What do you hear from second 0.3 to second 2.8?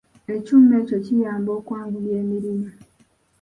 Ekyuma ekyo kiyamba okwanguya emirimu.